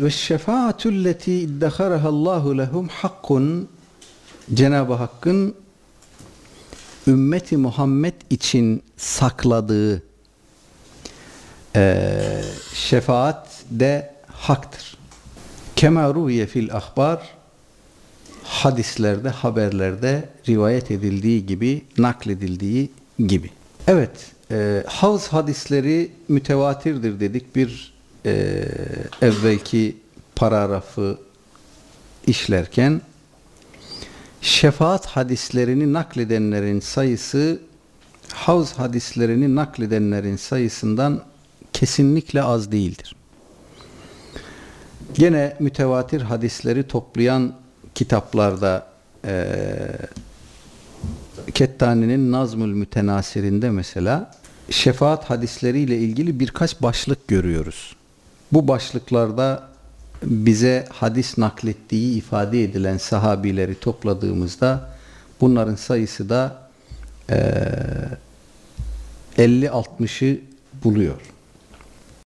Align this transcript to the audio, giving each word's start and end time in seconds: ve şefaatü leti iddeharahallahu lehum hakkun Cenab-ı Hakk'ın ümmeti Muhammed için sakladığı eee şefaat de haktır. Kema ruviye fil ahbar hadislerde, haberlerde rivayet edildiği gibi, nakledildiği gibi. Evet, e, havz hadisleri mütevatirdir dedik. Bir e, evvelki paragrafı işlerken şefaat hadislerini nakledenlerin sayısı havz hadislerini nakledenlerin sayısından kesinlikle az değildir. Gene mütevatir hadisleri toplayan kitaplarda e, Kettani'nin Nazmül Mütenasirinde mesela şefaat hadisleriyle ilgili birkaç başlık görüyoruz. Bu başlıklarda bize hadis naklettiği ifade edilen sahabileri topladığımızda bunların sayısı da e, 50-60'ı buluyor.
ve 0.00 0.10
şefaatü 0.10 1.04
leti 1.04 1.32
iddeharahallahu 1.32 2.58
lehum 2.58 2.88
hakkun 2.88 3.68
Cenab-ı 4.54 4.94
Hakk'ın 4.94 5.54
ümmeti 7.06 7.56
Muhammed 7.56 8.14
için 8.30 8.82
sakladığı 8.96 10.02
eee 11.74 12.44
şefaat 12.74 13.48
de 13.70 14.14
haktır. 14.26 14.98
Kema 15.76 16.14
ruviye 16.14 16.46
fil 16.46 16.74
ahbar 16.74 17.38
hadislerde, 18.42 19.28
haberlerde 19.28 20.28
rivayet 20.48 20.90
edildiği 20.90 21.46
gibi, 21.46 21.84
nakledildiği 21.98 22.90
gibi. 23.26 23.50
Evet, 23.86 24.10
e, 24.50 24.84
havz 24.86 25.28
hadisleri 25.28 26.12
mütevatirdir 26.28 27.20
dedik. 27.20 27.56
Bir 27.56 27.97
e, 28.28 29.26
evvelki 29.26 29.96
paragrafı 30.36 31.18
işlerken 32.26 33.00
şefaat 34.40 35.06
hadislerini 35.06 35.92
nakledenlerin 35.92 36.80
sayısı 36.80 37.60
havz 38.32 38.72
hadislerini 38.72 39.54
nakledenlerin 39.54 40.36
sayısından 40.36 41.22
kesinlikle 41.72 42.42
az 42.42 42.72
değildir. 42.72 43.16
Gene 45.14 45.56
mütevatir 45.60 46.20
hadisleri 46.20 46.88
toplayan 46.88 47.54
kitaplarda 47.94 48.86
e, 49.24 49.46
Kettani'nin 51.54 52.32
Nazmül 52.32 52.72
Mütenasirinde 52.72 53.70
mesela 53.70 54.30
şefaat 54.70 55.30
hadisleriyle 55.30 55.98
ilgili 55.98 56.40
birkaç 56.40 56.82
başlık 56.82 57.28
görüyoruz. 57.28 57.97
Bu 58.52 58.68
başlıklarda 58.68 59.68
bize 60.22 60.86
hadis 60.92 61.38
naklettiği 61.38 62.16
ifade 62.16 62.64
edilen 62.64 62.98
sahabileri 62.98 63.80
topladığımızda 63.80 64.90
bunların 65.40 65.74
sayısı 65.74 66.28
da 66.28 66.68
e, 67.30 67.64
50-60'ı 69.38 70.40
buluyor. 70.84 71.20